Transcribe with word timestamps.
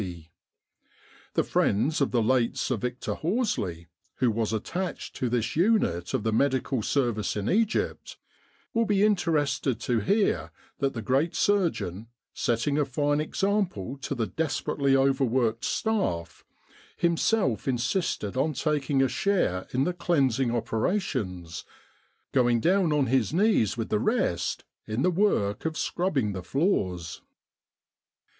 C. 0.01 0.31
The 1.35 1.43
friends 1.43 2.01
of 2.01 2.09
the 2.09 2.23
late 2.23 2.57
Sir 2.57 2.75
Victor 2.75 3.13
Horsley, 3.13 3.85
who 4.15 4.31
was 4.31 4.51
attached 4.51 5.15
to 5.17 5.29
this 5.29 5.55
unit 5.55 6.15
of 6.15 6.23
the 6.23 6.33
Medical 6.33 6.81
Service 6.81 7.35
in 7.35 7.47
Egypt, 7.47 8.17
will 8.73 8.85
be 8.87 9.03
interested 9.03 9.79
to 9.81 9.99
hear 9.99 10.49
that 10.79 10.95
the 10.95 11.03
great 11.03 11.35
surgeon, 11.35 12.07
setting 12.33 12.79
a 12.79 12.83
fine 12.85 13.21
example 13.21 13.95
to 13.99 14.15
the 14.15 14.25
desperately 14.25 14.95
overworked 14.95 15.63
staff, 15.65 16.43
himself 16.97 17.67
insisted 17.67 18.35
on 18.35 18.53
taking 18.53 19.03
a 19.03 19.07
share 19.07 19.67
in 19.69 19.83
the 19.83 19.93
cleansing 19.93 20.49
operations, 20.49 21.63
going 22.31 22.59
down 22.59 22.91
on 22.91 23.05
his 23.05 23.33
knees 23.35 23.77
with 23.77 23.89
the 23.89 23.99
rest 23.99 24.63
in 24.87 25.03
the 25.03 25.11
work 25.11 25.63
of 25.63 25.77
scrubbing 25.77 26.31
the 26.33 26.41
floors. 26.41 27.21